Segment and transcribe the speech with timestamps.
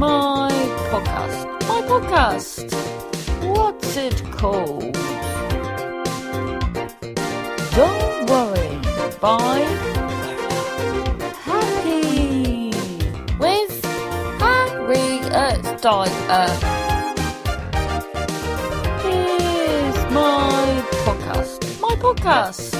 [0.00, 0.50] my
[0.90, 1.44] podcast.
[1.68, 2.72] My podcast.
[3.44, 4.96] What's it called?
[7.76, 8.70] Don't worry.
[9.20, 9.68] Bye.
[11.44, 12.72] Happy
[13.38, 13.84] with
[14.40, 16.08] Harriet Dyer.
[16.32, 16.54] Uh,
[19.02, 21.60] Here's my podcast.
[21.82, 22.72] My podcast.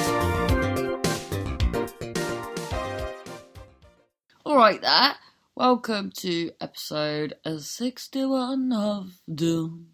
[4.46, 5.20] Alright there.
[5.60, 9.88] Welcome to episode 61 of Don't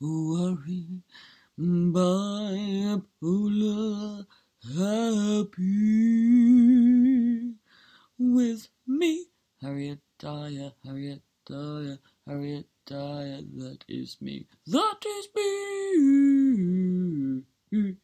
[0.00, 1.02] Worry
[1.58, 4.28] by Paula
[4.62, 5.56] Happy
[8.16, 9.26] with me,
[9.60, 15.28] Harriet Dyer, Harriet Dyer, Harriet Dyer, that is me, that is
[17.72, 17.96] me.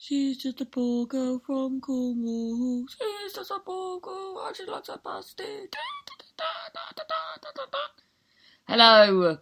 [0.00, 2.86] She's just a poor girl from Cornwall.
[2.88, 5.42] She's just a poor girl and she likes a pasty.
[8.68, 9.38] Hello.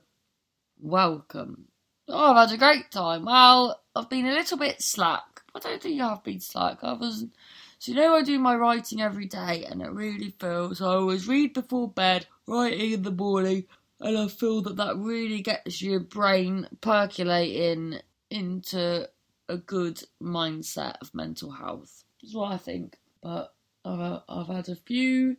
[0.81, 1.67] Welcome.
[2.09, 3.27] Oh, I've had a great time.
[3.27, 5.43] Well, I've been a little bit slack.
[5.55, 6.79] I don't think I've been slack.
[6.83, 7.27] I was
[7.79, 11.29] so you know I do my writing every day and it really feels I always
[11.29, 13.67] read before bed, writing in the morning,
[14.01, 19.07] and I feel that that really gets your brain percolating into
[19.49, 22.05] a good mindset of mental health.
[22.23, 22.99] That's what I think.
[23.23, 25.37] But I've I've had a few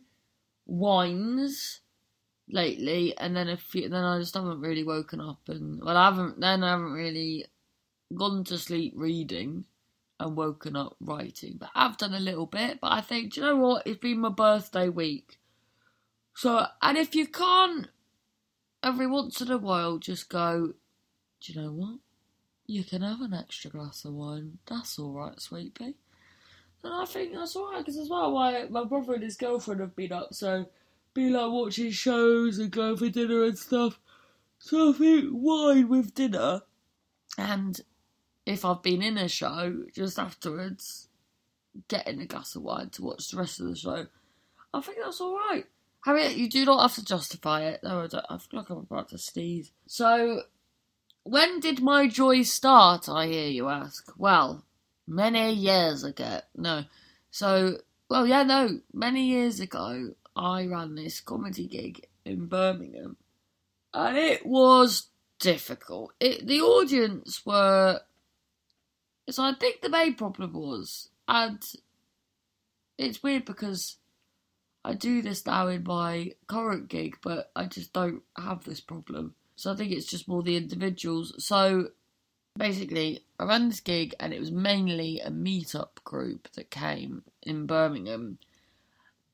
[0.66, 1.80] wines
[2.48, 3.88] lately, and then a few.
[3.88, 6.40] Then I just haven't really woken up, and well, I haven't.
[6.40, 7.46] Then I haven't really
[8.14, 9.64] gone to sleep reading
[10.20, 11.56] and woken up writing.
[11.58, 12.80] But I've done a little bit.
[12.80, 13.86] But I think, do you know what?
[13.86, 15.38] It's been my birthday week.
[16.34, 17.88] So, and if you can't,
[18.82, 20.74] every once in a while, just go,
[21.40, 21.98] do you know what?
[22.68, 24.58] You can have an extra glass of wine.
[24.66, 25.96] That's alright, sweet pea.
[26.84, 29.96] And I think that's alright, because as well, my, my brother and his girlfriend have
[29.96, 30.66] been up, so
[31.14, 33.98] be like watching shows and going for dinner and stuff.
[34.58, 36.60] So I think wine with dinner,
[37.38, 37.80] and
[38.44, 41.08] if I've been in a show, just afterwards,
[41.88, 44.06] getting a glass of wine to watch the rest of the show.
[44.74, 45.64] I think that's alright.
[46.04, 47.80] Harriet, you do not have to justify it.
[47.82, 49.72] No, I, don't, I feel like I'm about to sneeze.
[49.86, 50.42] So,
[51.28, 54.12] when did my joy start, I hear you ask?
[54.16, 54.64] Well,
[55.06, 56.40] many years ago.
[56.56, 56.84] No.
[57.30, 57.78] So,
[58.08, 58.80] well, yeah, no.
[58.92, 63.16] Many years ago, I ran this comedy gig in Birmingham.
[63.92, 66.12] And it was difficult.
[66.18, 68.00] It, the audience were.
[69.28, 71.10] So I think the main problem was.
[71.26, 71.62] And
[72.96, 73.96] it's weird because
[74.82, 79.34] I do this now in my current gig, but I just don't have this problem.
[79.58, 81.34] So I think it's just more the individuals.
[81.44, 81.88] So
[82.56, 87.66] basically, I ran this gig and it was mainly a meet-up group that came in
[87.66, 88.38] Birmingham.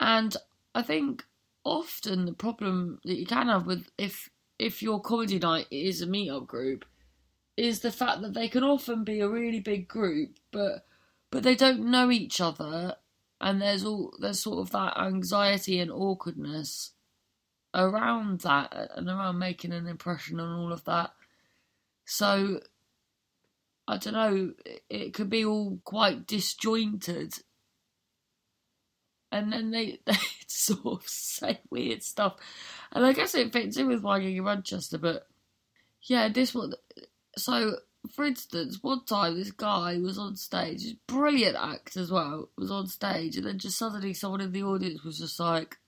[0.01, 0.35] And
[0.75, 1.27] I think
[1.63, 6.07] often the problem that you can have with if if your comedy night is a
[6.07, 6.87] meet-up group
[7.59, 10.87] is the fact that they can often be a really big group, but
[11.31, 12.97] but they don't know each other,
[13.43, 16.93] and there's all there's sort of that anxiety and awkwardness
[17.75, 21.11] around that and around making an impression and all of that.
[22.07, 22.61] So
[23.87, 24.53] I don't know,
[24.89, 27.35] it could be all quite disjointed.
[29.31, 32.37] And then they, they sort of say weird stuff.
[32.93, 35.27] And I guess it fits in with gig in Manchester, but
[36.03, 36.75] yeah, this one.
[37.37, 37.79] So,
[38.15, 42.87] for instance, one time this guy was on stage, brilliant act as well, was on
[42.87, 45.79] stage, and then just suddenly someone in the audience was just like,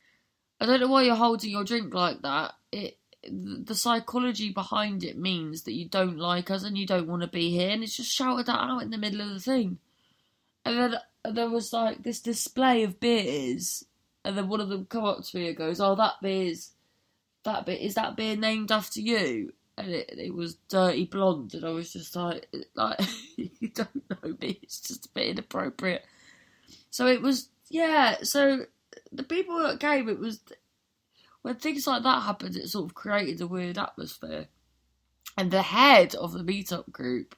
[0.60, 2.54] I don't know why you're holding your drink like that.
[2.72, 2.98] It
[3.30, 7.28] the psychology behind it means that you don't like us and you don't want to
[7.28, 9.78] be here, and it's just shouted that out in the middle of the thing.
[10.64, 13.84] And then there was like this display of beers,
[14.24, 16.72] and then one of them come up to me and goes, "Oh, that beer's
[17.44, 21.64] that bit is that beer named after you?" And it it was dirty blonde, and
[21.64, 23.00] I was just like, like
[23.36, 24.60] you don't know me.
[24.62, 26.04] It's just a bit inappropriate.
[26.90, 28.16] So it was yeah.
[28.22, 28.66] So
[29.12, 30.40] the people that came, it was
[31.42, 34.48] when things like that happened, it sort of created a weird atmosphere.
[35.38, 37.36] And the head of the meetup group,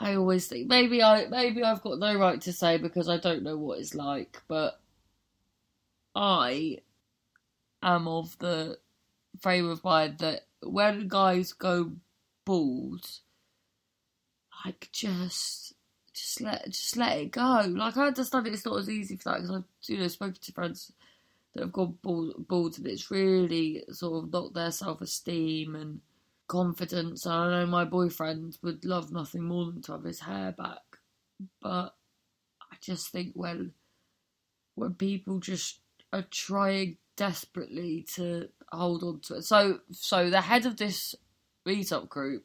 [0.00, 3.42] I always think maybe I maybe I've got no right to say because I don't
[3.42, 4.80] know what it's like, but
[6.14, 6.78] I
[7.82, 8.78] am of the
[9.40, 11.92] frame of mind that when guys go
[12.44, 13.06] bald,
[14.64, 15.74] like just
[16.14, 17.64] just let just let it go.
[17.68, 20.52] Like I understand it's not as easy for that because I've you know spoken to
[20.52, 20.92] friends
[21.54, 26.00] that have gone bald, bald and it's really sort of knocked their self esteem and
[26.46, 27.26] confidence.
[27.26, 30.82] And I know my boyfriend would love nothing more than to have his hair back,
[31.60, 31.94] but
[32.60, 33.72] I just think when
[34.74, 35.80] when people just
[36.12, 39.42] are trying desperately to hold on to it.
[39.42, 41.14] So, so the head of this
[41.66, 42.44] meetup group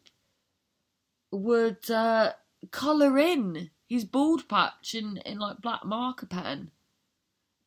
[1.31, 2.33] would uh,
[2.71, 6.71] colour in his bald patch in, in like black marker pen,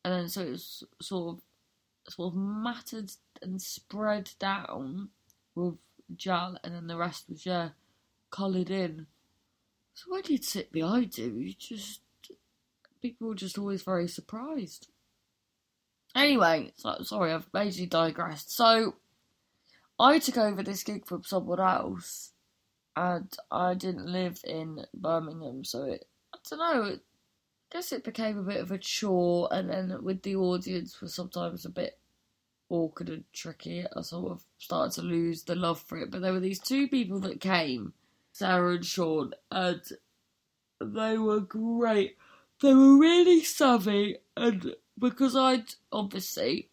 [0.03, 3.11] and then so it was sort of sort of matted
[3.41, 5.09] and spread down
[5.55, 5.77] with
[6.15, 7.69] gel, and then the rest was yeah
[8.29, 9.07] coloured in.
[9.95, 12.01] So when you'd sit behind him, you just
[13.01, 14.87] people were just always very surprised.
[16.15, 18.55] Anyway, so, sorry, I've basically digressed.
[18.55, 18.95] So
[19.99, 22.32] I took over this gig from someone else,
[22.95, 26.83] and I didn't live in Birmingham, so it I don't know.
[26.83, 27.01] It,
[27.71, 31.13] I guess it became a bit of a chore, and then with the audience was
[31.13, 31.97] sometimes a bit
[32.69, 33.85] awkward and tricky.
[33.95, 36.11] I sort of started to lose the love for it.
[36.11, 37.93] But there were these two people that came,
[38.31, 39.81] Sarah and Sean, and
[40.79, 42.17] they were great.
[42.61, 46.69] They were really savvy, and because I'd obviously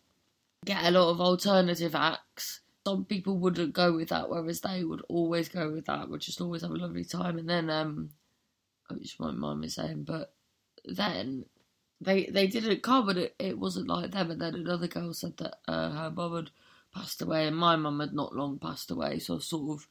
[0.64, 5.02] get a lot of alternative acts, some people wouldn't go with that, whereas they would
[5.08, 7.38] always go with that, would just always have a lovely time.
[7.38, 8.10] And then, um,
[8.88, 10.32] which my mum is saying, but
[10.84, 11.44] then
[12.00, 14.30] they they didn't come, and it, it wasn't like them.
[14.30, 16.50] And then another girl said that uh, her mum had
[16.94, 19.86] passed away, and my mum had not long passed away, so I sort of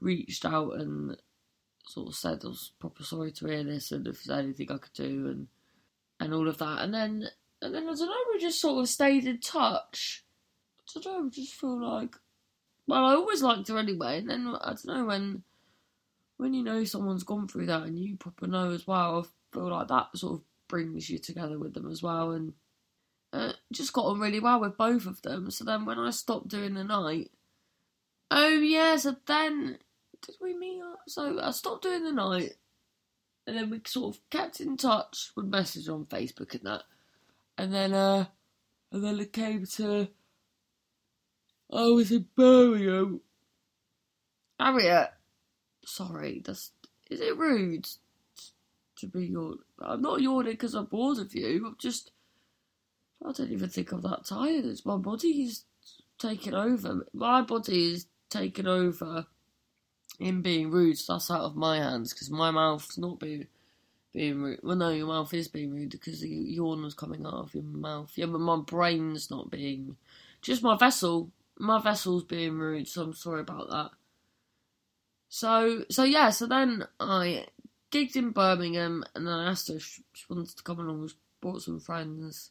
[0.00, 1.16] reached out and
[1.86, 4.78] sort of said I was proper sorry to hear this, and if there's anything I
[4.78, 5.48] could do, and
[6.20, 6.80] and all of that.
[6.80, 7.28] And then
[7.60, 10.23] and then I don't know, we just sort of stayed in touch.
[10.96, 12.16] I don't know, I just feel like
[12.86, 15.42] well, I always liked her anyway, and then I don't know when
[16.36, 19.70] when you know someone's gone through that and you proper know as well, I feel
[19.70, 22.52] like that sort of brings you together with them as well, and
[23.32, 25.50] uh, just got on really well with both of them.
[25.50, 27.30] So then when I stopped doing the night,
[28.30, 29.78] oh yeah, so then
[30.20, 31.00] did we meet up?
[31.08, 32.54] So I stopped doing the night,
[33.46, 36.82] and then we sort of kept in touch, would message on Facebook and that,
[37.56, 38.26] and then uh,
[38.92, 40.08] and then it came to
[41.74, 43.20] I was in Birmingham.
[44.60, 45.10] Harriet,
[45.84, 46.70] sorry, that's
[47.10, 47.88] is it rude
[48.96, 49.56] to be your?
[49.80, 51.66] I'm not yawning because I'm bored of you.
[51.66, 52.12] I'm just
[53.26, 54.64] I don't even think I'm that tired.
[54.64, 55.64] It's my body's
[56.18, 57.06] taking over.
[57.12, 59.26] My body is taking over
[60.20, 60.98] in being rude.
[60.98, 63.46] So that's out of my hands because my mouth's not being
[64.12, 64.60] being rude.
[64.62, 67.64] Well, no, your mouth is being rude because the yawn was coming out of your
[67.64, 68.12] mouth.
[68.14, 69.96] Yeah, but my brain's not being.
[70.42, 71.30] Just my vessel.
[71.58, 73.90] My vessel's being rude, so I'm sorry about that.
[75.28, 77.46] So, so yeah, so then I
[77.90, 81.02] gigged in Birmingham, and then I asked her she wanted to come along.
[81.02, 81.08] We
[81.40, 82.50] brought some friends,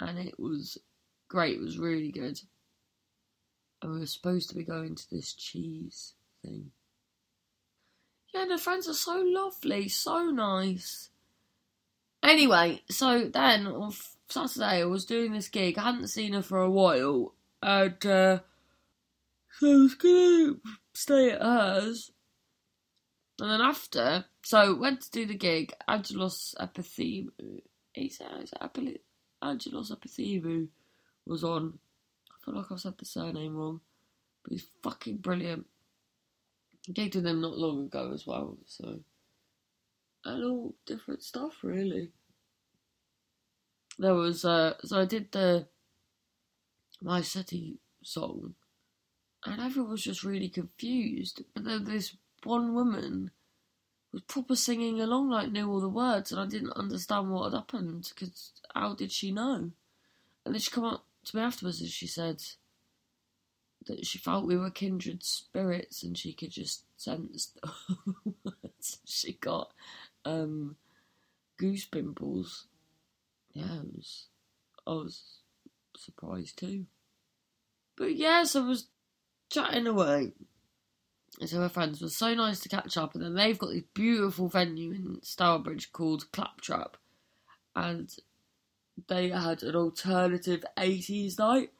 [0.00, 0.78] and it was
[1.28, 1.56] great.
[1.56, 2.40] It was really good.
[3.82, 6.70] And we were supposed to be going to this cheese thing.
[8.34, 11.10] Yeah, and the friends are so lovely, so nice.
[12.22, 13.92] Anyway, so then on
[14.28, 15.78] Saturday I was doing this gig.
[15.78, 18.38] I hadn't seen her for a while, and uh,
[19.58, 20.54] so I was gonna
[20.94, 22.12] stay at hers.
[23.40, 25.72] And then after, so went to do the gig.
[25.86, 27.60] Angelos Epithemiou,
[27.94, 29.00] is that, is that
[29.42, 30.68] Angelos Epithemiou
[31.24, 31.78] was on.
[32.30, 33.80] I feel like I've said the surname wrong,
[34.42, 35.66] but he's fucking brilliant.
[36.90, 39.00] Gigged with them not long ago as well, so
[40.24, 42.10] and all different stuff really.
[43.98, 45.66] There was uh, so I did the
[47.00, 48.54] my city song,
[49.44, 51.42] and everyone was just really confused.
[51.54, 53.30] But then this one woman
[54.12, 57.56] was proper singing along, like knew all the words, and I didn't understand what had
[57.56, 59.70] happened because how did she know?
[60.44, 62.42] And then she come up to me afterwards and she said
[63.86, 67.52] that she felt we were kindred spirits and she could just sense
[67.88, 68.98] the words.
[69.04, 69.72] she got
[70.24, 70.76] um,
[71.58, 72.66] goose pimples.
[73.52, 74.26] Yeah, it was,
[74.86, 75.22] I was
[75.98, 76.86] surprised too.
[77.96, 78.88] But yes, I was
[79.50, 80.32] chatting away.
[81.44, 84.48] So her friends were so nice to catch up, and then they've got this beautiful
[84.48, 86.96] venue in Stourbridge called Claptrap,
[87.76, 88.12] and
[89.06, 91.70] they had an alternative 80s night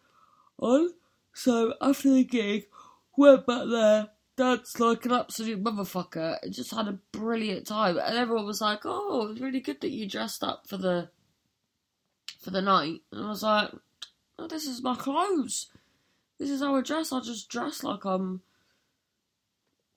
[0.59, 0.91] on.
[1.35, 2.67] So after the gig,
[3.17, 7.99] went back there, danced like an absolute motherfucker, and just had a brilliant time.
[7.99, 11.11] And everyone was like, "Oh, it's really good that you dressed up for the
[12.39, 13.73] for the night." And I was like,
[14.39, 15.69] "Oh, this is my clothes.
[16.39, 17.13] This is how I dress.
[17.13, 18.43] I just dress like I'm."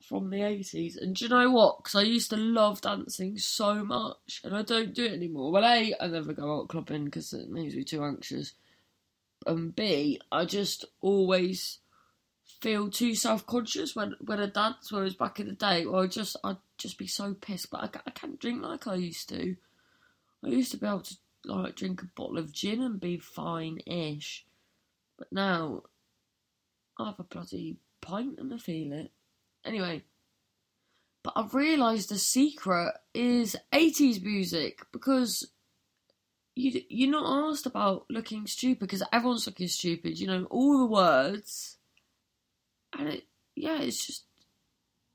[0.01, 1.77] From the 80s, and do you know what?
[1.77, 5.51] Because I used to love dancing so much, and I don't do it anymore.
[5.51, 8.53] Well, A, I never go out clubbing because it makes me too anxious
[9.45, 11.79] and B, I just always
[12.61, 14.91] feel too self conscious when when I dance.
[14.91, 17.71] Whereas back in the day, or I just I'd just be so pissed.
[17.71, 19.55] But I, I can't drink like I used to.
[20.43, 24.45] I used to be able to like drink a bottle of gin and be fine-ish.
[25.17, 25.83] But now,
[26.97, 29.11] I have a bloody pint and I feel it.
[29.63, 30.03] Anyway,
[31.23, 35.51] but I've realised the secret is 80s music because
[36.55, 40.19] you you're not asked about looking stupid because everyone's looking stupid.
[40.19, 41.77] You know all the words,
[42.97, 44.25] and it yeah, it's just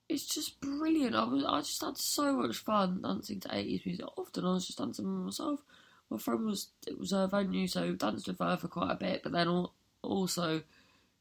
[0.09, 1.17] it's just brilliant.
[1.17, 4.07] I was I just had so much fun dancing to 80s music.
[4.17, 5.61] Often I was just dancing by myself.
[6.11, 9.23] My friend was it was her venue, so danced with her for quite a bit.
[9.23, 9.67] But then
[10.03, 10.63] also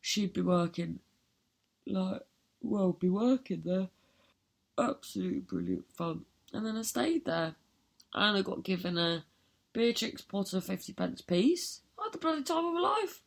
[0.01, 0.99] she'd be working
[1.87, 2.21] like
[2.61, 3.89] well be working there.
[4.77, 6.25] Absolutely brilliant fun.
[6.53, 7.55] And then I stayed there,
[8.13, 9.23] and I got given a
[9.73, 11.81] Beatrix Potter 50 pence piece.
[11.99, 13.21] I had the bloody time of my life.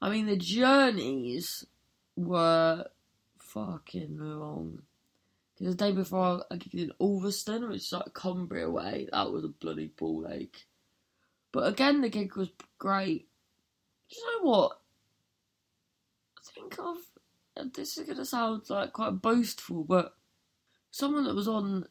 [0.00, 1.64] I mean, the journeys
[2.16, 2.86] were
[3.38, 4.82] fucking long.
[5.56, 9.44] Because the day before I gigged in Ulverston, which is like Cumbria way, that was
[9.44, 10.66] a bloody ball ache.
[11.52, 13.28] But again, the gig was great.
[14.10, 14.80] Do you know what?
[16.38, 17.72] I think I've.
[17.72, 20.14] This is going to sound like quite boastful, but
[20.90, 21.86] someone that was on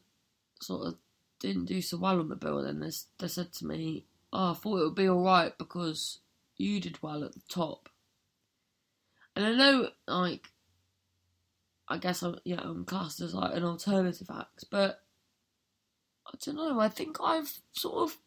[0.62, 0.94] sort of
[1.40, 4.54] didn't do so well on the bill, then they, they said to me, oh, I
[4.54, 6.20] thought it would be alright because
[6.56, 7.88] you did well at the top.
[9.34, 10.50] And I know, like,
[11.88, 15.02] I guess I'm, yeah, I'm classed as like an alternative act, but
[16.26, 16.80] I don't know.
[16.80, 18.18] I think I've sort of,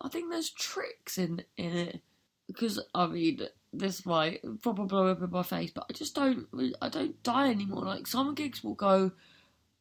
[0.00, 2.00] I think there's tricks in in it
[2.46, 3.40] because I mean,
[3.72, 6.46] this might probably blow up in my face, but I just don't,
[6.82, 7.84] I don't die anymore.
[7.84, 9.12] Like some gigs will go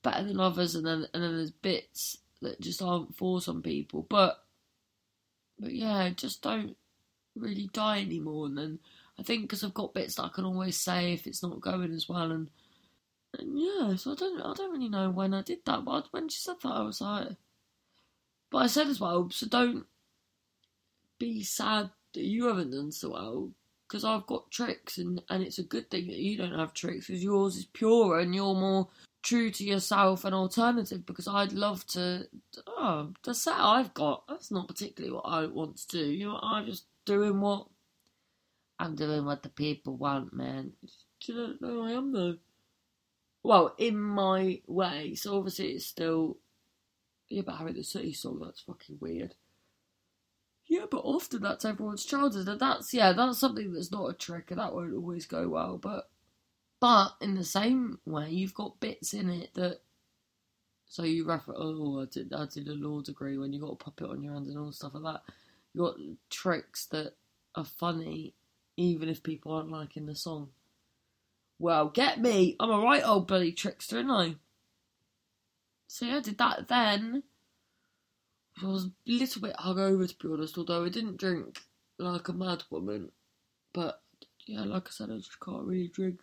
[0.02, 4.06] better than others, and then and then there's bits that just aren't for some people.
[4.10, 4.42] But
[5.60, 6.78] but yeah, just don't
[7.36, 8.46] really die anymore.
[8.46, 8.80] And then
[9.20, 11.92] I think because I've got bits that I can always say if it's not going
[11.94, 12.32] as well.
[12.32, 12.50] And,
[13.40, 15.86] and yeah, so I don't I don't really know when I did that.
[15.86, 17.30] But when she said that, I was like,
[18.50, 19.86] but I said as well, so don't
[21.20, 23.50] be sad that you haven't done so well.
[23.88, 27.06] Because I've got tricks, and, and it's a good thing that you don't have tricks,
[27.06, 28.88] because yours is purer and you're more
[29.22, 32.28] true to yourself and alternative because I'd love to.
[32.68, 36.06] Oh, the set I've got, that's not particularly what I want to do.
[36.06, 37.68] You know, I'm just doing what
[38.80, 40.74] I'm doing what the people want, man.
[41.22, 42.38] Do you know who I am though?
[43.46, 45.14] Well, in my way.
[45.14, 46.38] So obviously it's still.
[47.30, 49.36] Yeah, but Harry the City song, that's fucking weird.
[50.68, 54.50] Yeah, but often that's everyone's childhood, and that's yeah, that's something that's not a trick,
[54.50, 55.78] and that won't always go well.
[55.78, 56.10] But
[56.80, 59.82] but in the same way, you've got bits in it that.
[60.88, 63.76] So you refer, oh, I did, I did a law degree when you got a
[63.76, 65.34] puppet on your hand and all stuff like that.
[65.74, 65.96] You got
[66.32, 67.14] tricks that
[67.56, 68.34] are funny,
[68.78, 70.50] even if people aren't liking the song.
[71.58, 72.56] Well, get me!
[72.60, 74.36] I'm a right old bloody trickster, ain't I?
[75.88, 77.24] So yeah, I did that then.
[78.62, 81.60] I was a little bit hungover to be honest, although I didn't drink
[81.98, 83.12] like a mad woman.
[83.74, 84.02] But
[84.46, 86.20] yeah, like I said, I just can't really drink.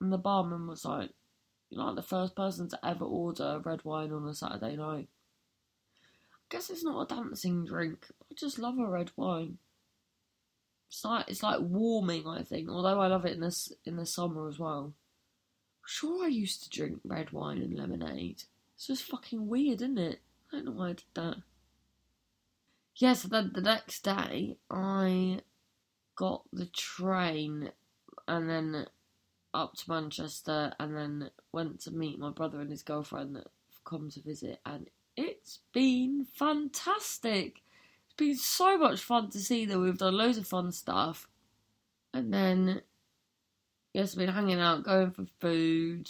[0.00, 1.10] And the barman was like,
[1.70, 5.08] You're not the first person to ever order red wine on a Saturday night.
[6.32, 8.06] I guess it's not a dancing drink.
[8.30, 9.58] I just love a red wine.
[10.94, 12.68] It's like it's like warming, I think.
[12.68, 14.94] Although I love it in this in the summer as well.
[15.84, 18.44] Sure, I used to drink red wine and lemonade.
[18.76, 20.20] It's just fucking weird, isn't it?
[20.52, 21.36] I don't know why I did that.
[22.94, 25.40] Yeah, so then the next day I
[26.14, 27.72] got the train
[28.28, 28.86] and then
[29.52, 33.48] up to Manchester and then went to meet my brother and his girlfriend that
[33.84, 37.63] come to visit, and it's been fantastic.
[38.16, 39.82] Been so much fun to see them.
[39.82, 41.28] We've done loads of fun stuff,
[42.12, 42.82] and then
[43.92, 46.08] yes, been hanging out, going for food,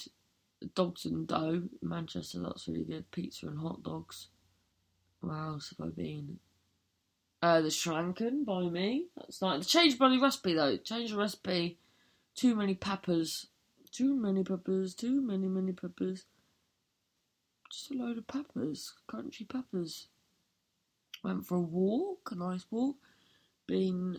[0.74, 2.40] dogs and dough Manchester.
[2.40, 3.10] That's really good.
[3.10, 4.28] Pizza and hot dogs.
[5.20, 6.38] Where else have I been?
[7.40, 9.06] Uh, the Schranken by me.
[9.16, 9.66] That's nice.
[9.66, 10.76] Change bloody recipe though.
[10.76, 11.78] Change the recipe
[12.34, 13.46] too many peppers.
[13.92, 14.94] Too many peppers.
[14.94, 16.24] Too many, many peppers.
[17.70, 18.92] Just a load of peppers.
[19.08, 20.08] Crunchy peppers.
[21.24, 22.96] Went for a walk, a nice walk.
[23.66, 24.18] Been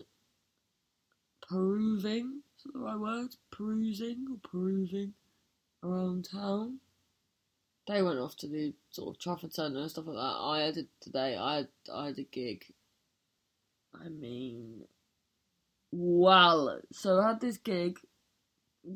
[1.48, 2.42] perusing.
[2.58, 3.28] Is that the right word?
[3.52, 5.14] Perusing or perusing
[5.84, 6.80] around town.
[7.86, 10.20] They went off to the sort of Trafford Centre and stuff like that.
[10.20, 11.36] I had it today.
[11.36, 12.64] I had I had a gig.
[13.94, 14.82] I mean,
[15.92, 17.98] well, so I had this gig,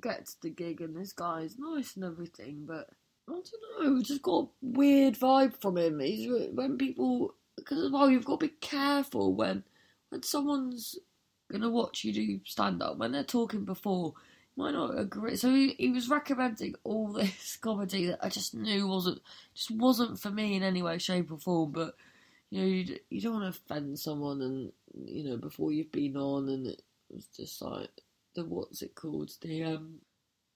[0.00, 2.88] get to the gig, and this guy is nice and everything, but
[3.29, 6.00] I don't know, just got a weird vibe from him.
[6.00, 9.64] He's when people, because well, you've got to be careful when
[10.11, 10.99] when someone's
[11.50, 14.14] gonna watch you do stand up when they're talking before.
[14.57, 15.37] You Might not agree.
[15.37, 19.21] So he, he was recommending all this comedy that I just knew wasn't
[19.54, 21.73] just wasn't for me in any way, shape, or form.
[21.73, 21.95] But
[22.50, 24.73] you know, you, you don't want to offend someone, and
[25.07, 27.90] you know, before you've been on, and it was just like
[28.35, 29.30] the what's it called?
[29.40, 30.00] The um,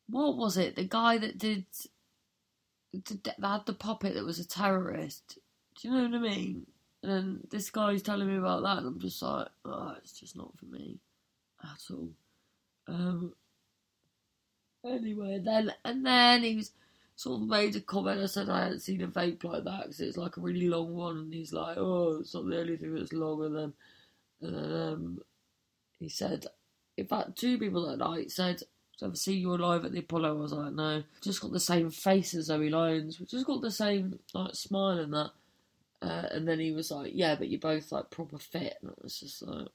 [0.08, 0.76] what was it?
[0.76, 1.66] The guy that did,
[2.92, 5.38] did that had the puppet that was a terrorist.
[5.80, 6.66] Do you know what I mean?
[7.04, 10.38] And then this guy's telling me about that, and I'm just like, oh, it's just
[10.38, 11.00] not for me
[11.62, 12.08] at all.
[12.88, 13.34] Um.
[14.82, 16.73] Anyway, then and then he was
[17.14, 18.23] sort of made a comment.
[18.23, 20.94] I said I hadn't seen a vape like that because it's like a really long
[20.94, 23.75] one, and he's like, "Oh, it's not the only thing that's longer than."
[24.40, 25.18] And then um,
[25.99, 26.46] he said,
[26.96, 28.62] in fact, two people that night said,
[29.02, 31.61] "Have "Ever see you alive at the Apollo?" I was like, "No, just got the
[31.61, 35.32] same face as Zoe Lyons, just got the same like smile and that."
[36.04, 38.94] Uh, and then he was like, "Yeah, but you're both like proper fit," and I
[39.02, 39.68] was just like,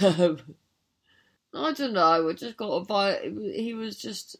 [0.00, 0.40] Um,
[1.54, 2.28] I don't know.
[2.28, 3.54] I just got a vibe.
[3.54, 4.36] He was just.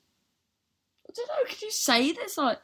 [1.08, 1.48] I don't know.
[1.48, 2.36] Could you say this?
[2.36, 2.58] Like,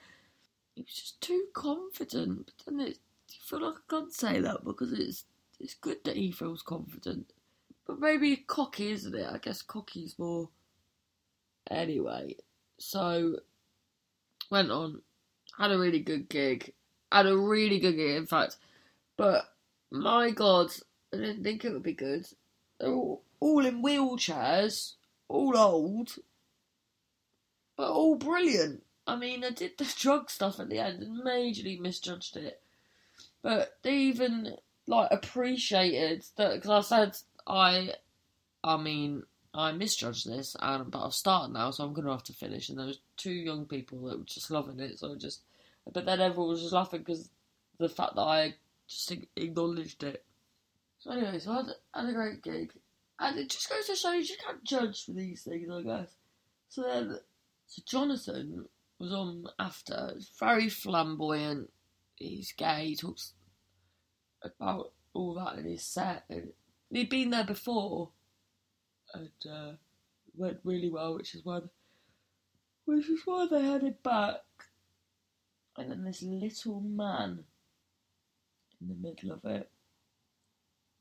[0.75, 2.53] he was just too confident.
[2.59, 2.99] But then it,
[3.31, 5.25] you feel like I can't say that because it's
[5.59, 7.33] it's good that he feels confident.
[7.87, 9.27] But maybe cocky, isn't it?
[9.31, 10.51] I guess cocky's more.
[11.71, 12.37] Anyway,
[12.79, 13.37] so
[14.51, 15.01] went on,
[15.59, 16.75] had a really good gig,
[17.11, 18.57] had a really good gig, in fact.
[19.17, 19.45] But
[19.91, 20.71] my God,
[21.13, 22.27] I didn't think it would be good.
[22.79, 24.95] They're all, all in wheelchairs,
[25.29, 26.17] all old,
[27.77, 28.83] but all brilliant.
[29.07, 32.61] I mean, I did the drug stuff at the end and majorly misjudged it,
[33.43, 34.57] but they even
[34.87, 37.95] like appreciated that because I said I,
[38.63, 42.33] I mean, I misjudged this, and but I've started now, so I'm gonna have to
[42.33, 42.69] finish.
[42.69, 45.43] And there was two young people that were just loving it, so I just,
[45.93, 47.31] but then everyone was just laughing because
[47.79, 48.55] the fact that I
[48.89, 50.25] just acknowledged it.
[50.99, 52.73] So anyway, so I had, had a great gig,
[53.19, 56.15] and it just goes to show you just can't judge for these things, I guess.
[56.69, 57.19] So then,
[57.67, 58.67] so Jonathan
[58.99, 61.71] was on after, very flamboyant.
[62.15, 62.87] He's gay.
[62.89, 63.33] He talks
[64.43, 66.53] about all that in his set, and
[66.91, 68.11] he'd been there before,
[69.13, 69.73] and uh,
[70.37, 71.61] went really well, which is why,
[72.85, 74.41] which is why they had it back.
[75.77, 77.45] And then this little man
[78.81, 79.69] in the middle of it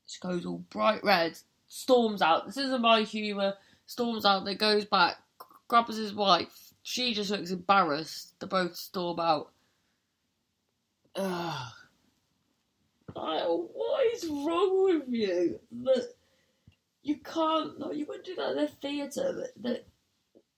[0.06, 2.46] just goes all bright red, storms out.
[2.46, 3.54] This isn't my humour.
[3.86, 5.16] Storms out, then goes back,
[5.68, 6.72] grabs his wife.
[6.82, 8.38] She just looks embarrassed.
[8.40, 9.50] They both storm out.
[11.16, 11.72] Ugh.
[13.14, 15.60] What is wrong with you?
[15.84, 16.08] That
[17.02, 17.78] you can't.
[17.78, 19.46] No, you wouldn't do that in a theatre.
[19.60, 19.86] That,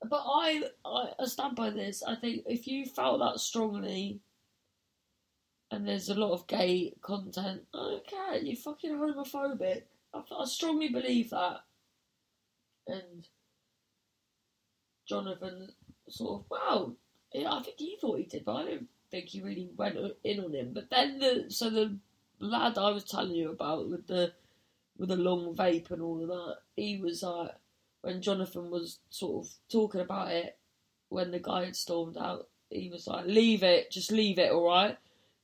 [0.09, 2.03] but I, I, I stand by this.
[2.03, 4.21] I think if you felt that strongly,
[5.71, 9.83] and there's a lot of gay content, okay, you're fucking homophobic.
[10.15, 11.61] I, I strongly believe that.
[12.87, 13.27] And
[15.09, 15.71] Jonathan
[16.09, 16.93] sort of, wow,
[17.33, 20.41] yeah, I think he thought he did, but I don't think he really went in
[20.41, 20.73] on him.
[20.73, 21.99] But then the so the
[22.39, 24.33] lad I was telling you about with the
[24.97, 27.51] with the long vape and all of that, he was like
[28.07, 30.57] when Jonathan was sort of talking about it
[31.09, 34.67] when the guy had stormed out, he was like, "Leave it, just leave it, all
[34.67, 34.97] right."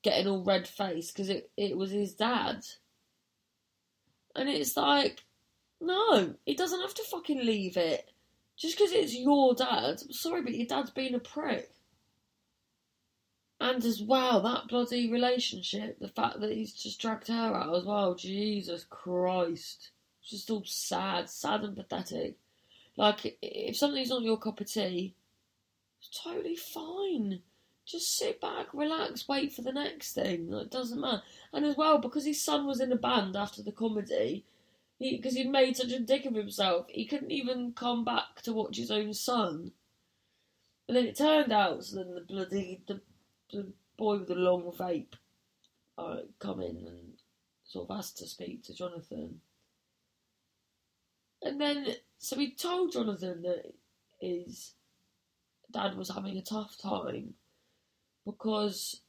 [0.02, 2.64] Getting all red faced because it it was his dad,
[4.34, 5.24] and it's like,
[5.80, 8.10] no, he doesn't have to fucking leave it
[8.56, 10.00] just because it's your dad.
[10.00, 11.70] I'm sorry, but your dad's been a prick.
[13.60, 17.84] And as well, that bloody relationship, the fact that he's just dragged her out as
[17.84, 19.90] well, Jesus Christ.
[20.20, 22.36] It's just all sad, sad and pathetic.
[22.96, 25.14] Like, if something's not your cup of tea,
[25.98, 27.40] it's totally fine.
[27.86, 30.52] Just sit back, relax, wait for the next thing.
[30.52, 31.22] It doesn't matter.
[31.52, 34.44] And as well, because his son was in a band after the comedy,
[35.00, 38.52] because he, would made such a dick of himself, he couldn't even come back to
[38.52, 39.72] watch his own son.
[40.86, 43.00] And then it turned out, so then the bloody the
[43.52, 45.14] the boy with the long vape
[45.98, 47.12] uh, come in and
[47.64, 49.40] sort of asked to speak to Jonathan.
[51.42, 51.86] And then,
[52.22, 53.74] so he told Jonathan that
[54.20, 54.74] his
[55.72, 57.34] dad was having a tough time
[58.24, 59.00] because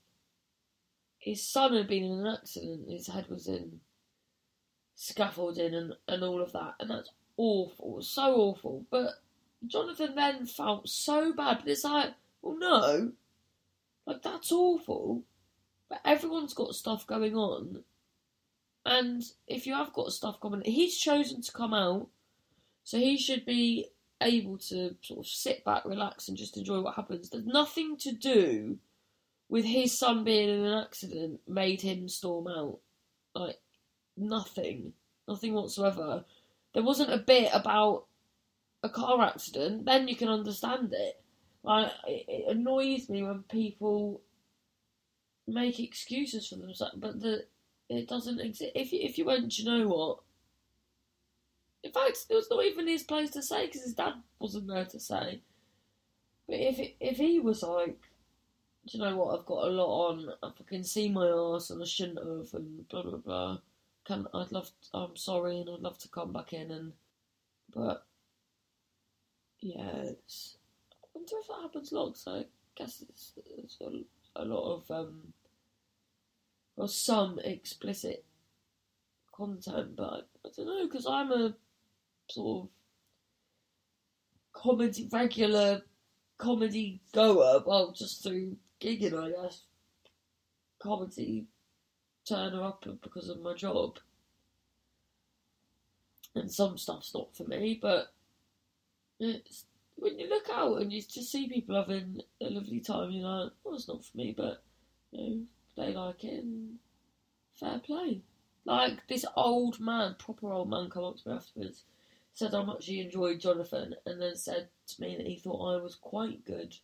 [1.19, 3.81] his son had been in an accident, his head was in
[4.95, 8.83] scaffolding and, and all of that, and that's awful, so awful.
[8.89, 9.09] But
[9.67, 13.11] Jonathan then felt so bad, but it's like, well, no,
[14.07, 15.21] like, that's awful.
[15.87, 17.83] But everyone's got stuff going on.
[18.87, 22.07] And if you have got stuff going he's chosen to come out.
[22.83, 23.87] So he should be
[24.21, 27.29] able to sort of sit back, relax, and just enjoy what happens.
[27.29, 28.77] There's nothing to do
[29.49, 32.79] with his son being in an accident made him storm out.
[33.35, 33.59] Like,
[34.17, 34.93] nothing.
[35.27, 36.25] Nothing whatsoever.
[36.73, 38.05] There wasn't a bit about
[38.83, 41.21] a car accident, then you can understand it.
[41.63, 44.21] Like it, annoys me when people
[45.47, 47.45] make excuses for themselves, but the
[47.89, 48.71] it doesn't exist.
[48.75, 50.19] If if you went, you know what?
[51.83, 54.85] In fact, it was not even his place to say because his dad wasn't there
[54.85, 55.41] to say.
[56.47, 57.99] But if if he was like,
[58.87, 59.39] do you know what?
[59.39, 60.29] I've got a lot on.
[60.41, 63.57] I fucking see my ass and I shouldn't have, and blah blah blah.
[64.05, 64.67] Can I'd love.
[64.67, 66.93] To, I'm sorry, and I'd love to come back in and.
[67.73, 68.05] But
[69.59, 70.57] yeah, it's.
[71.03, 72.17] I wonder if that happens a lot.
[72.17, 75.33] So I guess it's, it's a, a lot of um
[76.75, 78.25] or some explicit
[79.31, 81.55] content, but I don't know because I'm a
[82.33, 82.69] sort of
[84.53, 85.81] comedy regular
[86.37, 87.63] comedy goer.
[87.65, 89.61] Well, just through gigging, I guess.
[90.81, 91.45] Comedy
[92.27, 93.99] turner up because of my job,
[96.35, 97.79] and some stuff's not for me.
[97.81, 98.07] But
[99.19, 99.65] it's
[99.95, 103.51] when you look out and you just see people having a lovely time, you're like,
[103.63, 104.63] well, it's not for me, but
[105.11, 105.41] you know
[105.75, 106.75] they like it and
[107.59, 108.21] fair play.
[108.65, 111.83] Like this old man, proper old man, come up to me afterwards,
[112.33, 115.81] said how much he enjoyed Jonathan, and then said to me that he thought I
[115.81, 116.75] was quite good.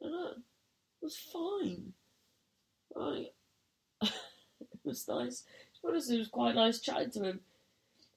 [0.00, 0.32] And I
[1.00, 1.92] was fine.
[2.94, 3.32] Right.
[4.02, 4.12] it
[4.84, 5.40] was nice.
[5.40, 7.40] To be honest, it was quite nice chatting to him.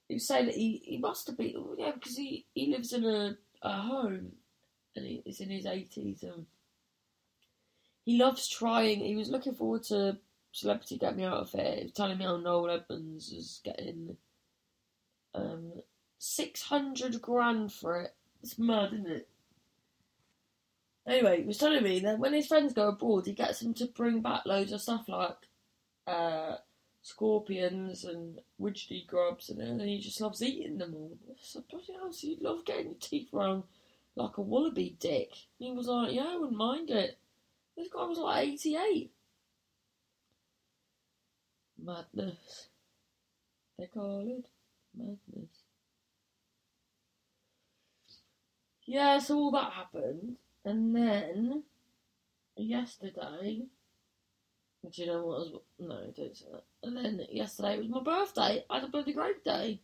[0.08, 3.04] He was saying that he, he must have been, yeah, because he, he lives in
[3.04, 4.32] a, a home
[4.96, 6.46] and he, he's in his 80s and
[8.04, 9.00] he loves trying.
[9.00, 10.18] He was looking forward to
[10.52, 11.76] Celebrity Get Me Out of Here.
[11.76, 14.16] He was telling me how Noel Edmonds is getting
[15.34, 15.72] um,
[16.22, 18.14] 600 grand for it.
[18.42, 19.28] It's mad, isn't it?
[21.06, 23.86] Anyway, he was telling me that when his friends go abroad, he gets them to
[23.86, 25.36] bring back loads of stuff like
[26.06, 26.56] uh,
[27.00, 31.16] scorpions and witchetty grubs, and then he just loves eating them all.
[31.40, 33.62] So bloody hell, so you love getting your teeth around
[34.14, 35.30] like a wallaby dick.
[35.58, 37.16] He was like, yeah, I wouldn't mind it.
[37.78, 39.10] This guy was like 88.
[41.82, 42.68] Madness.
[43.78, 44.44] They call it
[44.94, 45.59] madness.
[48.90, 51.62] Yeah, so all that happened, and then
[52.56, 53.62] yesterday,
[54.82, 55.60] do you know what was?
[55.78, 56.64] No, don't say that.
[56.82, 58.64] And then yesterday was my birthday.
[58.68, 59.78] I had a bloody great day.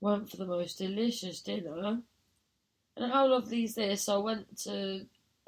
[0.00, 2.02] Went for the most delicious dinner.
[2.96, 4.04] And how lovely is this?
[4.04, 5.06] So I went to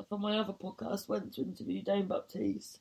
[0.09, 2.81] for my other podcast, went to interview Dane Baptiste.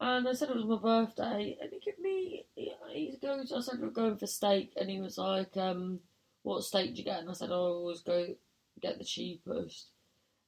[0.00, 3.78] And I said it was my birthday, and he gave me, he goes, I said
[3.78, 6.00] we're going for steak, and he was like, um,
[6.44, 7.20] what steak do you get?
[7.20, 8.34] And I said, oh, I always go
[8.80, 9.88] get the cheapest.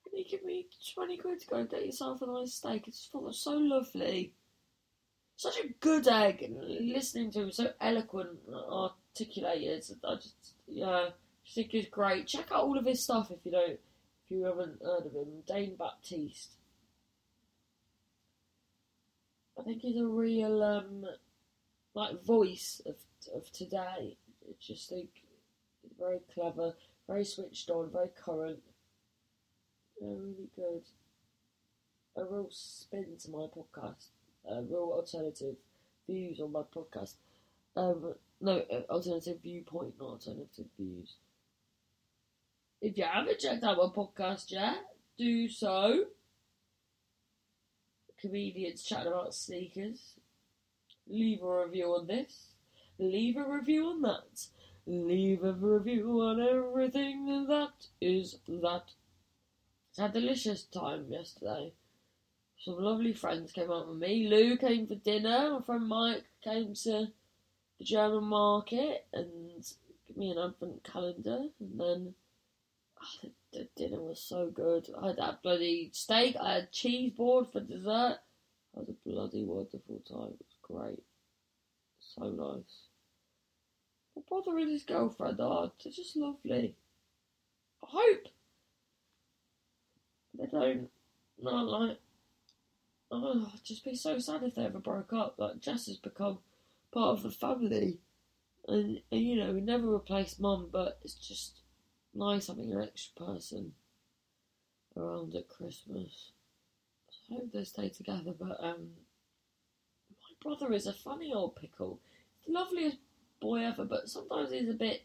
[0.07, 2.85] And he give me 20 quid to go and get yourself a nice steak.
[2.87, 4.33] I just thought it was so lovely.
[5.37, 6.59] Such a good egg, and
[6.93, 9.85] listening to him, so eloquent, articulated.
[10.05, 11.11] I just, yeah,
[11.45, 12.27] just think he's great.
[12.27, 13.79] Check out all of his stuff if you don't
[14.31, 16.53] if you haven't heard of him, Dane Baptiste.
[19.59, 21.05] I think he's a real um,
[21.95, 22.97] like voice of
[23.35, 24.17] of today.
[24.47, 25.09] I just think
[25.83, 26.75] he's very clever,
[27.09, 28.61] very switched on, very current.
[30.01, 30.83] Really good.
[32.17, 34.09] A real spin to my podcast.
[34.49, 35.57] A real alternative
[36.07, 37.15] views on my podcast.
[37.77, 41.17] Um, no, alternative viewpoint, not alternative views.
[42.81, 44.77] If you haven't checked out my podcast yet,
[45.17, 46.05] do so.
[48.21, 50.15] Comedians chatting about sneakers.
[51.09, 52.53] Leave a review on this.
[52.99, 54.47] Leave a review on that.
[54.89, 58.85] Leave a review on everything that is that.
[59.99, 61.73] I had a delicious time yesterday.
[62.65, 64.27] Some lovely friends came out with me.
[64.29, 65.51] Lou came for dinner.
[65.53, 67.09] My friend Mike came to
[67.79, 69.63] the German market and
[70.07, 71.49] give me an advent calendar.
[71.61, 72.15] And then
[73.01, 74.89] Oh, the, the, dinner was so good.
[75.01, 76.37] I had that bloody steak.
[76.37, 78.19] I had cheese board for dessert.
[78.77, 80.35] It was a bloody wonderful time.
[80.35, 81.03] It was great.
[82.01, 82.88] So nice.
[84.29, 86.75] Brother and his girlfriend are they're just lovely.
[87.83, 88.29] I hope
[90.39, 90.91] they don't
[91.41, 91.99] not like
[93.11, 95.35] oh I'd just be so sad if they ever broke up.
[95.39, 96.39] Like Jess has become
[96.93, 97.99] part of the family.
[98.67, 101.61] And, and you know, we never replaced mum, but it's just
[102.15, 103.73] nice having an extra person
[104.97, 106.33] around at Christmas.
[107.31, 108.91] I hope they stay together, but um,
[110.11, 112.01] my brother is a funny old pickle.
[112.39, 112.99] He's the loveliest
[113.41, 115.03] boy ever, but sometimes he's a bit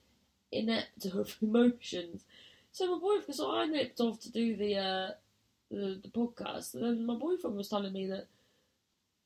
[0.51, 2.23] inept of emotions.
[2.71, 5.11] So my boyfriend, so I nipped off to do the uh,
[5.69, 8.27] the, the podcast, and then my boyfriend was telling me that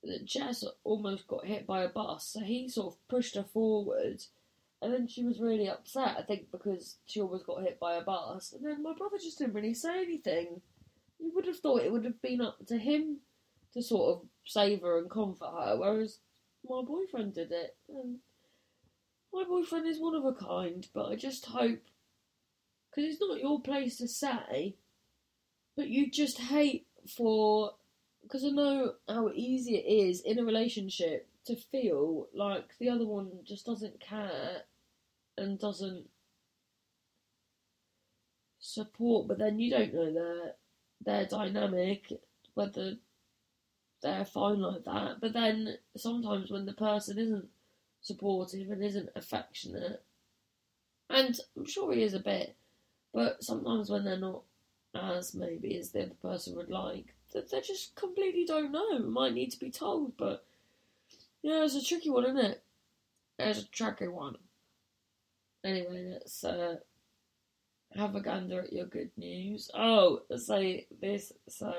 [0.03, 4.21] that Jess almost got hit by a bus, so he sort of pushed her forward
[4.81, 8.03] and then she was really upset, I think, because she almost got hit by a
[8.03, 8.53] bus.
[8.53, 10.61] And then my brother just didn't really say anything.
[11.19, 13.17] You would have thought it would have been up to him
[13.73, 16.19] to sort of save her and comfort her, whereas
[16.69, 17.75] my boyfriend did it.
[17.89, 18.19] And
[19.33, 21.79] my boyfriend is one of a kind, but I just hope,
[22.89, 24.75] because it's not your place to say,
[25.75, 27.73] but you just hate for,
[28.23, 33.05] because I know how easy it is in a relationship to feel like the other
[33.05, 34.63] one just doesn't care
[35.37, 36.05] and doesn't
[38.59, 40.53] support, but then you don't know their
[41.05, 42.11] their dynamic,
[42.55, 42.95] whether
[44.01, 45.21] they're fine like that.
[45.21, 47.47] But then sometimes when the person isn't
[48.07, 50.01] supportive and isn't affectionate,
[51.09, 52.55] and I'm sure he is a bit,
[53.13, 54.43] but sometimes when they're not
[54.95, 58.99] as maybe as the other person would like, that they just completely don't know.
[58.99, 60.45] Might need to be told, but
[61.41, 62.63] yeah, it's a tricky one, isn't it?
[63.39, 64.37] It's a tricky one.
[65.63, 66.77] Anyway, let's uh,
[67.95, 69.69] have a gander at your good news.
[69.73, 71.73] Oh, say this so.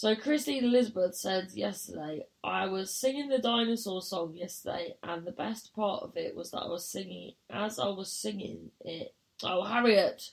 [0.00, 5.74] So Christine Elizabeth said yesterday, I was singing the dinosaur song yesterday, and the best
[5.74, 9.14] part of it was that I was singing as I was singing it.
[9.42, 10.30] Oh, Harriet,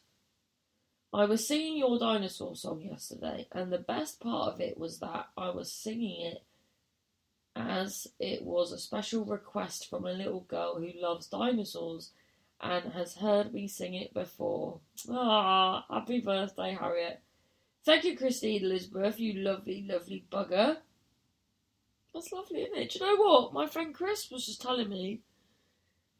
[1.14, 5.28] I was singing your dinosaur song yesterday, and the best part of it was that
[5.36, 6.44] I was singing it
[7.54, 12.14] as it was a special request from a little girl who loves dinosaurs
[12.62, 14.80] and has heard me sing it before.
[15.10, 17.22] Ah, happy birthday, Harriet.
[17.86, 20.78] Thank you, Christine Elizabeth, you lovely, lovely bugger.
[22.14, 22.90] That's lovely, isn't it?
[22.92, 23.54] Do you know what?
[23.54, 25.22] My friend Chris was just telling me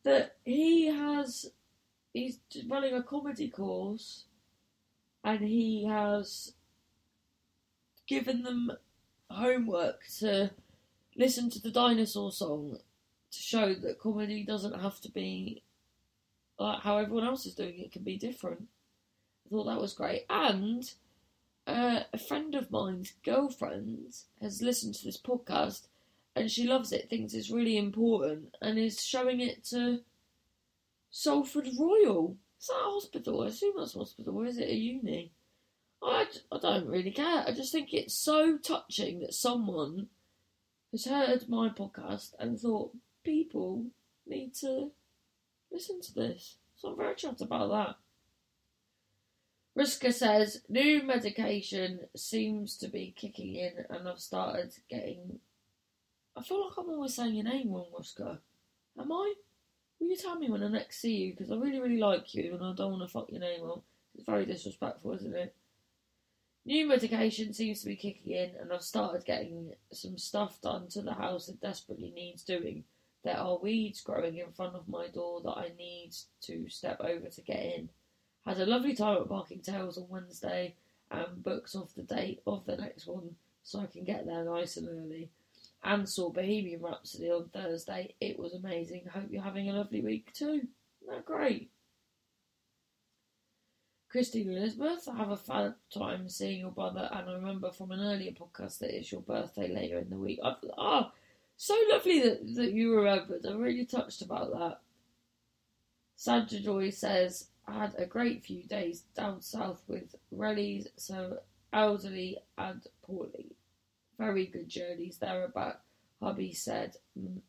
[0.04, 1.52] that he has
[2.14, 4.26] he's running a comedy course
[5.24, 6.54] and he has
[8.08, 8.72] given them
[9.30, 10.52] homework to
[11.16, 12.78] listen to the dinosaur song
[13.32, 15.62] to show that comedy doesn't have to be
[16.58, 18.68] like how everyone else is doing it, can be different.
[19.46, 20.26] I thought that was great.
[20.30, 20.90] And
[21.68, 25.88] uh, a friend of mine's girlfriend has listened to this podcast
[26.36, 30.02] and she loves it, thinks it's really important, and is showing it to
[31.10, 32.38] Salford Royal.
[32.60, 33.42] Is that a hospital?
[33.42, 35.32] I assume that's a hospital, or is it a uni?
[36.02, 37.44] I, I don't really care.
[37.48, 40.08] I just think it's so touching that someone
[40.92, 43.86] has heard my podcast and thought people
[44.28, 44.92] need to
[45.72, 46.58] listen to this.
[46.76, 47.96] So I'm very chuffed about that.
[49.78, 55.40] Riska says new medication seems to be kicking in, and I've started getting.
[56.36, 58.40] I feel like I'm always saying your name wrong, Riska.
[59.00, 59.34] Am I?
[60.00, 61.32] Will you tell me when I next see you?
[61.32, 63.84] Because I really, really like you, and I don't want to fuck your name up.
[64.16, 65.56] It's very disrespectful, isn't it?
[66.66, 71.04] New medication seems to be kicking in, and I've started getting some stuff done to
[71.04, 72.84] the house that desperately needs doing.
[73.24, 77.28] There are weeds growing in front of my door that I need to step over
[77.28, 77.90] to get in.
[78.48, 80.74] Had a lovely time at Barking Tales on Wednesday
[81.12, 84.78] and books off the date of the next one so I can get there nice
[84.78, 85.30] and early.
[85.84, 88.16] And saw Bohemian Rhapsody on Thursday.
[88.22, 89.10] It was amazing.
[89.14, 90.46] Hope you're having a lovely week too.
[90.54, 90.70] Isn't
[91.10, 91.70] that great?
[94.10, 98.00] Christine Elizabeth, I have a fun time seeing your brother, and I remember from an
[98.00, 100.40] earlier podcast that it's your birthday later in the week.
[100.42, 101.12] Ah, oh,
[101.58, 103.46] so lovely that, that you remembered.
[103.46, 104.80] I'm really touched about that.
[106.16, 111.40] Sandra Joy says, I had a great few days down south with rallies, so
[111.74, 113.56] elderly and poorly.
[114.18, 115.82] Very good journeys there But
[116.22, 116.98] Hubby said,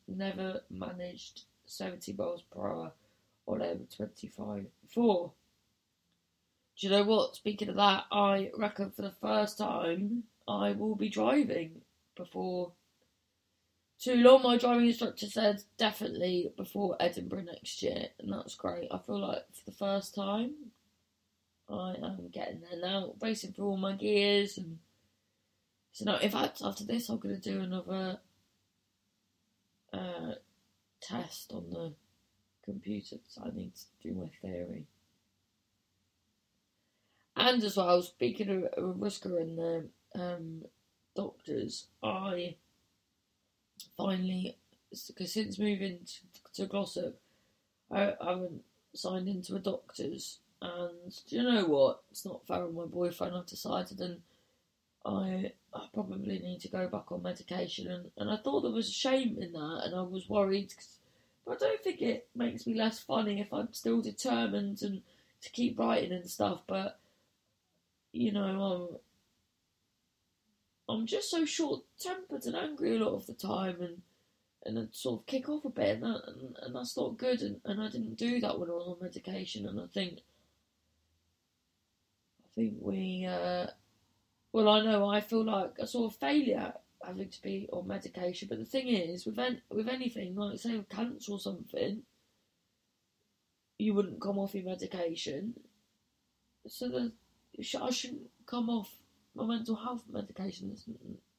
[0.06, 2.92] never managed 70 miles per hour
[3.46, 5.32] on M25 before.
[6.76, 7.36] Do you know what?
[7.36, 11.80] Speaking of that, I reckon for the first time I will be driving
[12.14, 12.72] before
[14.00, 14.42] too long.
[14.42, 18.88] My driving instructor said definitely before Edinburgh next year, and that's great.
[18.90, 20.52] I feel like for the first time
[21.68, 24.78] I am getting there now, racing for all my gears and
[25.92, 28.20] so now in fact after this I'm gonna do another
[29.92, 30.34] uh,
[31.00, 31.92] test on the
[32.64, 34.86] computer so I need to do my theory.
[37.36, 40.64] And as well, speaking of, of and the um,
[41.14, 42.56] doctors, I
[43.96, 44.56] finally,
[44.90, 47.18] because since moving to, to Glossop,
[47.90, 48.62] I, I haven't
[48.94, 50.38] signed into a doctor's.
[50.60, 52.02] And do you know what?
[52.10, 53.36] It's not fair on my boyfriend.
[53.36, 54.20] I've decided, and
[55.04, 57.90] I, I probably need to go back on medication.
[57.90, 60.74] And, and I thought there was a shame in that, and I was worried.
[61.46, 65.02] but I don't think it makes me less funny if I'm still determined and
[65.42, 66.62] to keep writing and stuff.
[66.66, 66.98] But
[68.12, 68.96] you know, I'm,
[70.88, 74.02] I'm just so short tempered and angry a lot of the time, and
[74.64, 77.42] and I sort of kick off a bit, and, that, and, and that's not good.
[77.42, 80.20] And, and I didn't do that when I was on medication, and I think
[82.44, 83.68] I think we uh,
[84.52, 86.74] Well, I know I feel like a sort of failure
[87.04, 90.76] having to be on medication, but the thing is, with en- with anything like say
[90.76, 92.02] with cancer or something,
[93.78, 95.54] you wouldn't come off your medication.
[96.66, 97.12] So the
[97.80, 98.90] I shouldn't come off
[99.38, 100.76] my mental health medication.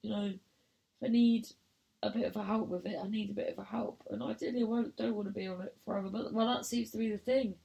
[0.01, 1.47] You know, if I need
[2.01, 4.23] a bit of a help with it, I need a bit of a help, and
[4.23, 6.09] ideally I won't, don't want to be on it forever.
[6.09, 7.55] But well, that seems to be the thing.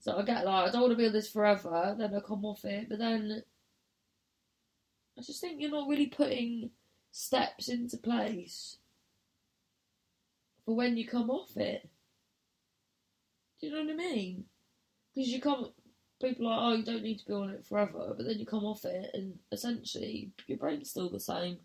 [0.00, 1.94] So I get like I don't want to be on this forever.
[1.98, 3.42] Then I come off it, but then
[5.18, 6.70] I just think you're not really putting
[7.10, 8.76] steps into place
[10.64, 11.88] for when you come off it.
[13.60, 14.44] Do you know what I mean?
[15.14, 15.70] Because you come,
[16.20, 18.46] people are like, oh, you don't need to be on it forever, but then you
[18.46, 21.58] come off it, and essentially your brain's still the same.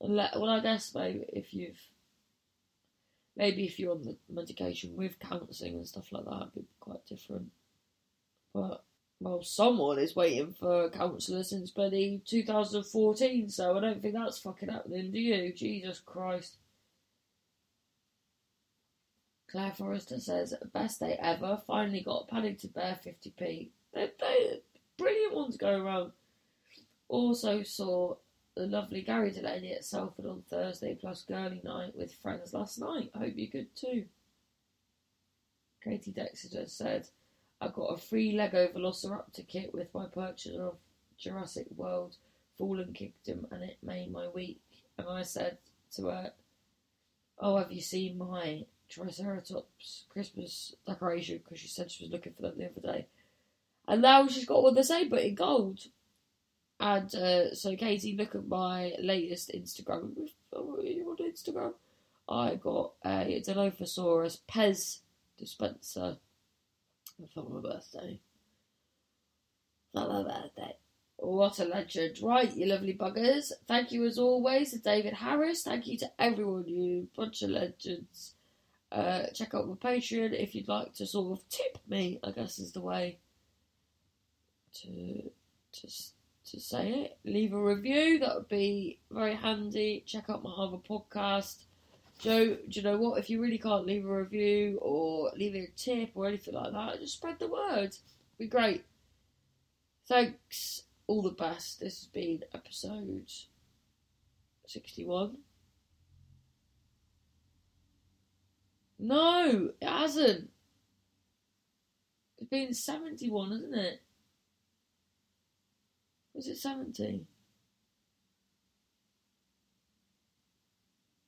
[0.00, 1.80] Well, I guess maybe if you've,
[3.36, 7.06] maybe if you're on the medication with counselling and stuff like that, it'd be quite
[7.06, 7.50] different.
[8.52, 8.84] But
[9.20, 14.40] well, someone is waiting for a counsellor since bloody 2014, so I don't think that's
[14.40, 15.52] fucking happening, do you?
[15.52, 16.56] Jesus Christ.
[19.52, 21.60] Claire Forrester says, best day ever.
[21.66, 23.68] Finally got Paddington Bear 50p.
[23.92, 24.56] They're, they're
[24.96, 26.12] brilliant ones go around.
[27.08, 28.16] Also saw
[28.56, 33.10] the lovely Gary Delaney at Salford on Thursday, plus girly night with friends last night.
[33.14, 34.06] Hope you're good too.
[35.84, 37.08] Katie Dexter said,
[37.60, 40.76] I got a free Lego Velociraptor kit with my purchase of
[41.18, 42.16] Jurassic World
[42.56, 44.62] Fallen Kingdom, and it made my week.
[44.96, 45.58] And I said
[45.96, 46.32] to her,
[47.38, 51.40] Oh, have you seen my Triceratops Christmas decoration?
[51.42, 53.06] Because she said she was looking for them the other day.
[53.88, 55.80] And now she's got one the same, but in gold.
[56.78, 60.14] And uh, so, Katie, look at my latest Instagram.
[60.52, 61.74] You On Instagram,
[62.28, 64.98] I got a Dilophosaurus Pez
[65.38, 66.18] dispenser
[67.32, 68.20] for my birthday.
[69.92, 70.76] For my birthday.
[71.16, 72.18] What a legend.
[72.20, 73.52] Right, you lovely buggers.
[73.68, 75.62] Thank you as always to David Harris.
[75.62, 78.34] Thank you to everyone, you bunch of legends.
[78.92, 82.58] Uh, check out my Patreon if you'd like to sort of tip me, I guess
[82.58, 83.18] is the way
[84.82, 85.30] to,
[85.72, 85.86] to,
[86.50, 87.18] to say it.
[87.24, 90.04] Leave a review, that would be very handy.
[90.06, 91.64] Check out my other podcast.
[92.18, 93.18] Joe, do you know what?
[93.18, 97.00] If you really can't leave a review or leave a tip or anything like that,
[97.00, 97.88] just spread the word.
[97.88, 98.84] It'd be great.
[100.06, 100.82] Thanks.
[101.06, 101.80] All the best.
[101.80, 103.32] This has been episode
[104.66, 105.38] 61.
[109.02, 110.48] No, it hasn't.
[112.38, 114.00] It's been 71, hasn't it?
[116.34, 117.26] Was it 70?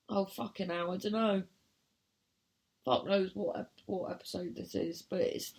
[0.09, 1.43] Oh fucking hell, I don't know.
[2.85, 5.55] Fuck knows what what episode this is, but it's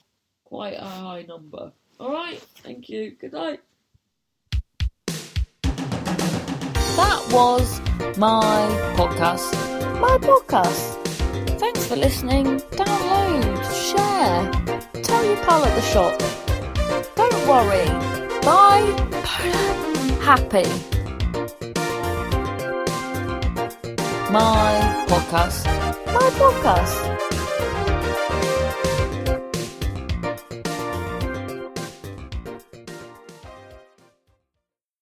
[0.46, 1.74] quite a high number.
[2.00, 3.12] All right, thank you.
[3.20, 3.60] Good night.
[6.96, 7.82] That was
[8.18, 9.52] my podcast.
[10.00, 10.95] My podcast.
[11.88, 12.60] For listening.
[12.72, 16.14] Download, share, tell your pal at the shop.
[17.16, 17.86] Don't worry.
[18.42, 18.86] Bye.
[20.22, 20.66] Happy.
[24.36, 25.64] my podcast.
[26.08, 26.96] My podcast.